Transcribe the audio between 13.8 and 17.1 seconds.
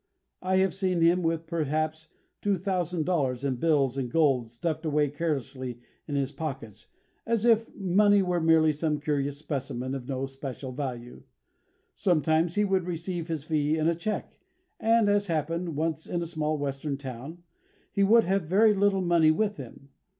a cheque, and, as happened once in a small Western